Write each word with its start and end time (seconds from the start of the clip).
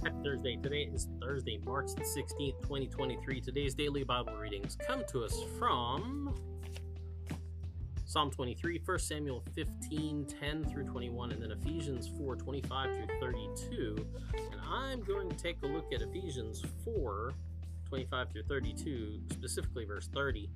Thursday. 0.00 0.56
Today 0.56 0.88
is 0.92 1.08
Thursday, 1.20 1.58
March 1.64 1.94
the 1.94 2.02
16th, 2.02 2.62
2023. 2.62 3.40
Today's 3.40 3.74
daily 3.74 4.02
Bible 4.02 4.34
readings 4.34 4.76
come 4.86 5.04
to 5.08 5.24
us 5.24 5.42
from 5.58 6.34
Psalm 8.06 8.30
23, 8.30 8.80
1 8.82 8.98
Samuel 8.98 9.44
15, 9.54 10.26
10 10.40 10.64
through 10.64 10.84
21, 10.84 11.32
and 11.32 11.42
then 11.42 11.50
Ephesians 11.52 12.10
4, 12.16 12.36
25 12.36 12.96
through 12.96 13.20
32. 13.20 14.06
And 14.34 14.60
I'm 14.66 15.02
going 15.02 15.28
to 15.28 15.36
take 15.36 15.58
a 15.62 15.66
look 15.66 15.92
at 15.92 16.00
Ephesians 16.00 16.64
4, 16.84 17.32
25 17.86 18.32
through 18.32 18.44
32, 18.44 19.20
specifically 19.30 19.84
verse 19.84 20.08
30, 20.14 20.48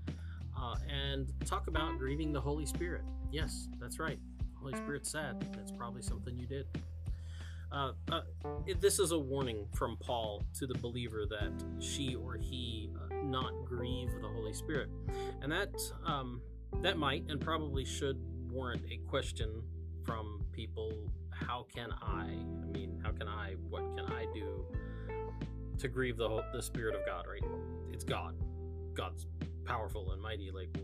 uh, 0.58 0.74
and 0.90 1.32
talk 1.44 1.66
about 1.66 1.98
grieving 1.98 2.32
the 2.32 2.40
Holy 2.40 2.64
Spirit. 2.64 3.02
Yes, 3.30 3.68
that's 3.78 3.98
right. 3.98 4.18
Holy 4.54 4.74
Spirit's 4.74 5.10
sad. 5.10 5.46
That's 5.54 5.72
probably 5.72 6.00
something 6.00 6.34
you 6.38 6.46
did. 6.46 6.66
Uh, 7.72 7.92
uh, 8.12 8.20
this 8.80 8.98
is 8.98 9.10
a 9.12 9.18
warning 9.18 9.66
from 9.74 9.96
Paul 9.96 10.44
to 10.58 10.66
the 10.66 10.74
believer 10.74 11.24
that 11.28 11.52
she 11.80 12.14
or 12.14 12.36
he 12.36 12.90
uh, 12.96 13.14
not 13.24 13.52
grieve 13.64 14.10
the 14.20 14.28
Holy 14.28 14.52
Spirit, 14.52 14.88
and 15.42 15.50
that 15.50 15.74
um, 16.06 16.40
that 16.82 16.98
might 16.98 17.24
and 17.28 17.40
probably 17.40 17.84
should 17.84 18.18
warrant 18.48 18.82
a 18.90 18.98
question 19.08 19.62
from 20.04 20.44
people: 20.52 20.92
How 21.30 21.66
can 21.74 21.90
I? 22.00 22.26
I 22.26 22.66
mean, 22.70 23.00
how 23.02 23.12
can 23.12 23.28
I? 23.28 23.54
What 23.68 23.82
can 23.96 24.06
I 24.06 24.26
do 24.32 24.64
to 25.78 25.88
grieve 25.88 26.16
the 26.16 26.44
the 26.52 26.62
Spirit 26.62 26.94
of 26.94 27.04
God? 27.06 27.26
Right? 27.28 27.44
It's 27.92 28.04
God. 28.04 28.36
God's 28.94 29.26
powerful 29.64 30.12
and 30.12 30.22
mighty. 30.22 30.50
Like, 30.52 30.76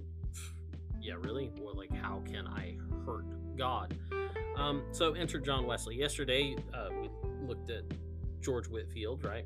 yeah, 1.00 1.14
really? 1.18 1.50
Well, 1.58 1.74
like, 1.76 1.94
how 1.94 2.22
can 2.30 2.46
I 2.46 2.76
hurt 3.06 3.24
God? 3.56 3.96
Um, 4.56 4.84
so 4.92 5.14
enter 5.14 5.40
John 5.40 5.66
Wesley. 5.66 5.96
Yesterday, 5.96 6.56
uh, 6.74 6.88
we 7.00 7.08
looked 7.46 7.70
at 7.70 7.84
George 8.40 8.66
Whitefield, 8.66 9.24
right? 9.24 9.44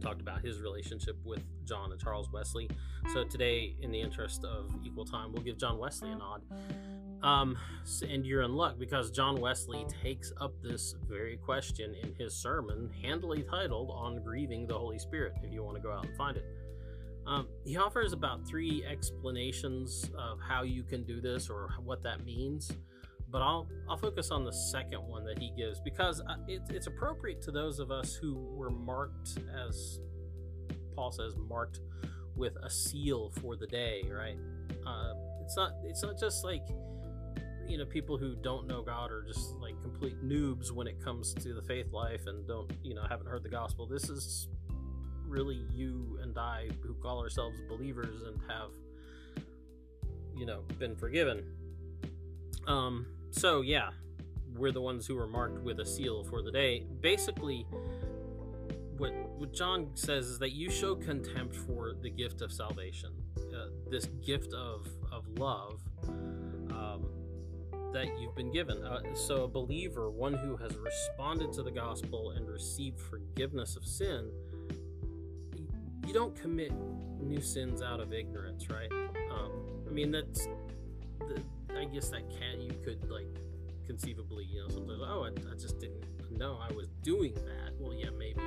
Talked 0.00 0.20
about 0.20 0.44
his 0.44 0.60
relationship 0.60 1.16
with 1.24 1.42
John 1.64 1.90
and 1.90 2.00
Charles 2.00 2.30
Wesley. 2.30 2.70
So 3.12 3.24
today, 3.24 3.76
in 3.80 3.90
the 3.90 4.00
interest 4.00 4.44
of 4.44 4.70
equal 4.84 5.04
time, 5.04 5.32
we'll 5.32 5.42
give 5.42 5.58
John 5.58 5.78
Wesley 5.78 6.10
a 6.10 6.16
nod. 6.16 6.42
Um, 7.22 7.56
and 8.08 8.24
you're 8.24 8.42
in 8.42 8.54
luck 8.54 8.78
because 8.78 9.10
John 9.10 9.40
Wesley 9.40 9.84
takes 10.02 10.32
up 10.40 10.52
this 10.62 10.94
very 11.08 11.38
question 11.38 11.94
in 12.02 12.14
his 12.14 12.34
sermon, 12.34 12.90
handily 13.02 13.42
titled 13.42 13.90
On 13.90 14.22
Grieving 14.22 14.66
the 14.66 14.78
Holy 14.78 14.98
Spirit, 14.98 15.32
if 15.42 15.52
you 15.52 15.64
want 15.64 15.76
to 15.76 15.82
go 15.82 15.90
out 15.90 16.04
and 16.04 16.16
find 16.16 16.36
it. 16.36 16.44
Um, 17.26 17.48
he 17.64 17.76
offers 17.76 18.12
about 18.12 18.46
three 18.46 18.84
explanations 18.84 20.08
of 20.16 20.38
how 20.40 20.62
you 20.62 20.84
can 20.84 21.02
do 21.04 21.20
this 21.20 21.50
or 21.50 21.70
what 21.82 22.02
that 22.04 22.24
means 22.24 22.70
but 23.30 23.42
I'll 23.42 23.68
I'll 23.88 23.96
focus 23.96 24.30
on 24.30 24.44
the 24.44 24.52
second 24.52 25.00
one 25.02 25.24
that 25.24 25.38
he 25.38 25.52
gives 25.56 25.80
because 25.80 26.20
uh, 26.20 26.36
it's 26.48 26.86
appropriate 26.86 27.42
to 27.42 27.50
those 27.50 27.78
of 27.78 27.90
us 27.90 28.14
who 28.14 28.34
were 28.54 28.70
marked 28.70 29.38
as 29.66 29.98
Paul 30.94 31.12
says 31.12 31.34
marked 31.36 31.80
with 32.36 32.56
a 32.62 32.70
seal 32.70 33.30
for 33.40 33.56
the 33.56 33.66
day, 33.66 34.04
right? 34.10 34.38
Uh, 34.86 35.14
it's 35.42 35.56
not 35.56 35.72
it's 35.84 36.02
not 36.02 36.18
just 36.18 36.44
like 36.44 36.66
you 37.66 37.78
know 37.78 37.84
people 37.84 38.16
who 38.16 38.36
don't 38.36 38.66
know 38.66 38.82
God 38.82 39.10
are 39.10 39.22
just 39.22 39.54
like 39.56 39.80
complete 39.82 40.22
noobs 40.24 40.70
when 40.70 40.86
it 40.86 41.02
comes 41.02 41.34
to 41.34 41.52
the 41.52 41.62
faith 41.62 41.92
life 41.92 42.22
and 42.26 42.46
don't 42.46 42.70
you 42.82 42.94
know 42.94 43.02
haven't 43.08 43.26
heard 43.26 43.42
the 43.42 43.48
gospel. 43.48 43.86
This 43.86 44.08
is 44.08 44.48
really 45.26 45.64
you 45.72 46.18
and 46.22 46.36
I 46.38 46.68
who 46.82 46.94
call 46.94 47.20
ourselves 47.20 47.60
believers 47.68 48.22
and 48.22 48.40
have 48.48 48.70
you 50.36 50.46
know 50.46 50.62
been 50.78 50.96
forgiven. 50.96 51.44
Um, 52.66 53.06
so 53.30 53.62
yeah, 53.62 53.90
we're 54.56 54.72
the 54.72 54.80
ones 54.80 55.06
who 55.06 55.14
were 55.14 55.26
marked 55.26 55.62
with 55.62 55.80
a 55.80 55.86
seal 55.86 56.24
for 56.24 56.42
the 56.42 56.50
day. 56.50 56.84
Basically, 57.00 57.66
what 58.96 59.12
what 59.38 59.52
John 59.52 59.90
says 59.94 60.26
is 60.26 60.38
that 60.38 60.52
you 60.52 60.70
show 60.70 60.94
contempt 60.94 61.54
for 61.54 61.94
the 62.00 62.10
gift 62.10 62.40
of 62.40 62.52
salvation, 62.52 63.10
uh, 63.38 63.66
this 63.90 64.06
gift 64.24 64.52
of 64.52 64.86
of 65.12 65.26
love 65.38 65.80
um, 66.08 67.06
that 67.92 68.06
you've 68.18 68.34
been 68.34 68.52
given. 68.52 68.82
Uh, 68.84 69.00
so 69.14 69.44
a 69.44 69.48
believer, 69.48 70.10
one 70.10 70.34
who 70.34 70.56
has 70.56 70.74
responded 70.76 71.52
to 71.52 71.62
the 71.62 71.70
gospel 71.70 72.32
and 72.32 72.48
received 72.48 73.00
forgiveness 73.00 73.76
of 73.76 73.84
sin, 73.84 74.30
you 76.06 76.12
don't 76.12 76.34
commit 76.40 76.72
new 77.20 77.40
sins 77.40 77.82
out 77.82 78.00
of 78.00 78.12
ignorance, 78.12 78.68
right? 78.70 78.90
Um, 79.30 79.50
I 79.86 79.90
mean 79.90 80.10
that's 80.10 80.48
the, 81.18 81.42
I 81.76 81.84
guess 81.84 82.08
that 82.10 82.30
can 82.30 82.60
you 82.60 82.72
could 82.84 83.10
like 83.10 83.26
conceivably, 83.86 84.44
you 84.44 84.62
know, 84.62 84.68
sometimes 84.68 85.00
oh 85.02 85.24
I, 85.24 85.28
I 85.50 85.54
just 85.54 85.78
didn't 85.78 86.04
know 86.38 86.58
I 86.60 86.72
was 86.72 86.88
doing 87.02 87.34
that. 87.34 87.72
Well, 87.78 87.94
yeah, 87.94 88.10
maybe. 88.16 88.40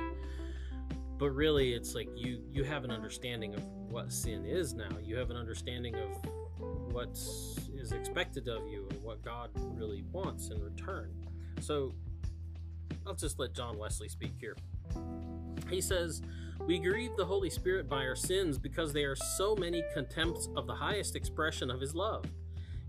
But 1.18 1.30
really, 1.30 1.74
it's 1.74 1.94
like 1.94 2.08
you 2.16 2.42
you 2.50 2.64
have 2.64 2.84
an 2.84 2.90
understanding 2.90 3.54
of 3.54 3.64
what 3.64 4.12
sin 4.12 4.44
is 4.46 4.72
now. 4.72 4.88
You 5.02 5.16
have 5.16 5.30
an 5.30 5.36
understanding 5.36 5.94
of 5.96 6.30
what 6.92 7.10
is 7.10 7.92
expected 7.92 8.48
of 8.48 8.66
you 8.68 8.86
and 8.90 9.02
what 9.02 9.22
God 9.22 9.50
really 9.74 10.02
wants 10.12 10.48
in 10.48 10.62
return. 10.62 11.10
So 11.60 11.94
I'll 13.06 13.14
just 13.14 13.38
let 13.38 13.52
John 13.52 13.76
Wesley 13.78 14.08
speak 14.08 14.32
here. 14.38 14.56
He 15.70 15.80
says, 15.80 16.22
We 16.66 16.78
grieve 16.78 17.16
the 17.16 17.24
Holy 17.24 17.50
Spirit 17.50 17.88
by 17.88 18.04
our 18.04 18.16
sins 18.16 18.58
because 18.58 18.92
they 18.92 19.04
are 19.04 19.16
so 19.16 19.54
many 19.56 19.82
contempts 19.94 20.48
of 20.56 20.66
the 20.66 20.74
highest 20.74 21.16
expression 21.16 21.70
of 21.70 21.80
His 21.80 21.94
love 21.94 22.24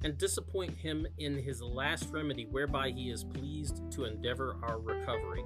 and 0.04 0.18
disappoint 0.18 0.76
him 0.78 1.06
in 1.18 1.38
his 1.38 1.62
last 1.62 2.10
remedy, 2.12 2.46
whereby 2.46 2.92
he 2.92 3.10
is 3.10 3.24
pleased 3.24 3.82
to 3.92 4.06
endeavor 4.06 4.58
our 4.64 4.80
recovery. 4.80 5.44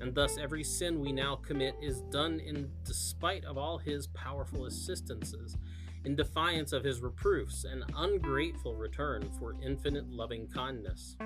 And 0.00 0.14
thus 0.14 0.38
every 0.38 0.62
sin 0.62 1.00
we 1.00 1.10
now 1.10 1.36
commit 1.36 1.74
is 1.82 2.02
done 2.02 2.38
in 2.40 2.70
despite 2.84 3.44
of 3.44 3.58
all 3.58 3.78
his 3.78 4.06
powerful 4.08 4.66
assistances, 4.66 5.56
in 6.04 6.16
defiance 6.16 6.72
of 6.72 6.84
his 6.84 7.00
reproofs, 7.00 7.64
an 7.64 7.84
ungrateful 7.96 8.74
return 8.74 9.28
for 9.38 9.54
infinite 9.62 10.08
loving 10.10 10.46
kindness. 10.48 11.16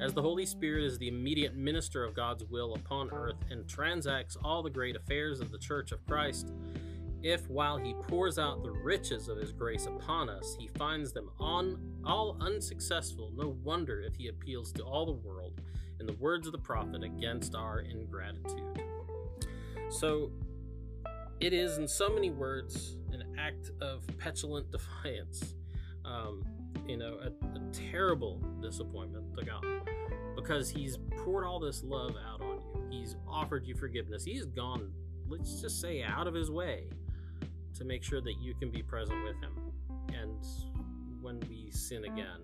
As 0.00 0.12
the 0.12 0.22
Holy 0.22 0.46
Spirit 0.46 0.84
is 0.84 0.98
the 0.98 1.08
immediate 1.08 1.56
minister 1.56 2.04
of 2.04 2.14
God's 2.14 2.44
will 2.44 2.74
upon 2.74 3.10
earth 3.10 3.38
and 3.50 3.68
transacts 3.68 4.36
all 4.44 4.62
the 4.62 4.70
great 4.70 4.96
affairs 4.96 5.40
of 5.40 5.50
the 5.50 5.58
Church 5.58 5.92
of 5.92 6.04
Christ, 6.06 6.52
if 7.22 7.48
while 7.50 7.78
he 7.78 7.94
pours 7.94 8.38
out 8.38 8.62
the 8.62 8.70
riches 8.70 9.28
of 9.28 9.38
his 9.38 9.50
grace 9.50 9.86
upon 9.86 10.28
us, 10.28 10.56
he 10.58 10.68
finds 10.68 11.12
them 11.12 11.30
on 11.40 11.78
all 12.04 12.36
unsuccessful, 12.40 13.32
no 13.36 13.56
wonder 13.64 14.00
if 14.00 14.14
he 14.14 14.28
appeals 14.28 14.70
to 14.72 14.84
all 14.84 15.04
the 15.04 15.28
world 15.28 15.60
in 15.98 16.06
the 16.06 16.12
words 16.14 16.46
of 16.46 16.52
the 16.52 16.58
prophet 16.58 17.02
against 17.02 17.56
our 17.56 17.80
ingratitude. 17.80 18.82
So 19.90 20.30
it 21.40 21.52
is, 21.52 21.78
in 21.78 21.88
so 21.88 22.08
many 22.08 22.30
words, 22.30 22.96
an 23.12 23.24
act 23.38 23.70
of 23.80 24.04
petulant 24.18 24.70
defiance. 24.70 25.54
Um, 26.04 26.44
you 26.86 26.96
know, 26.96 27.18
a, 27.22 27.28
a 27.56 27.60
terrible 27.90 28.40
disappointment 28.62 29.24
to 29.36 29.44
God 29.44 29.64
because 30.34 30.70
He's 30.70 30.98
poured 31.18 31.44
all 31.44 31.60
this 31.60 31.82
love 31.84 32.14
out 32.26 32.40
on 32.40 32.60
you. 32.74 32.98
He's 33.00 33.16
offered 33.28 33.66
you 33.66 33.74
forgiveness. 33.74 34.24
He's 34.24 34.46
gone, 34.46 34.92
let's 35.28 35.60
just 35.60 35.80
say, 35.80 36.02
out 36.02 36.26
of 36.26 36.34
His 36.34 36.50
way 36.50 36.84
to 37.74 37.84
make 37.84 38.02
sure 38.02 38.20
that 38.20 38.34
you 38.40 38.54
can 38.54 38.70
be 38.70 38.82
present 38.82 39.22
with 39.24 39.36
Him. 39.36 39.52
And 40.08 40.44
when 41.20 41.40
we 41.48 41.70
sin 41.70 42.04
again, 42.04 42.40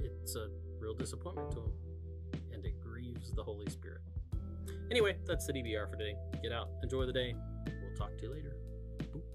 it's 0.00 0.36
a 0.36 0.48
real 0.78 0.94
disappointment 0.94 1.50
to 1.52 1.58
Him, 1.58 1.72
and 2.52 2.64
it 2.64 2.80
grieves 2.80 3.32
the 3.32 3.42
Holy 3.42 3.68
Spirit. 3.70 4.00
Anyway, 4.90 5.16
that's 5.26 5.46
the 5.46 5.52
DBR 5.52 5.90
for 5.90 5.96
today. 5.96 6.14
Get 6.42 6.52
out, 6.52 6.68
enjoy 6.82 7.06
the 7.06 7.12
day. 7.12 7.34
We'll 7.66 7.96
talk 7.96 8.16
to 8.18 8.22
you 8.22 8.32
later. 8.32 8.56
Boop. 8.98 9.25